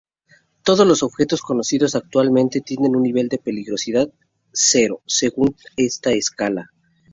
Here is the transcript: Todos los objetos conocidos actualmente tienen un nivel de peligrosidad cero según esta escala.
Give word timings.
Todos 0.63 0.87
los 0.87 1.03
objetos 1.03 1.43
conocidos 1.43 1.93
actualmente 1.93 2.59
tienen 2.61 2.95
un 2.95 3.03
nivel 3.03 3.27
de 3.29 3.37
peligrosidad 3.37 4.09
cero 4.51 5.03
según 5.05 5.55
esta 5.77 6.09
escala. 6.09 6.71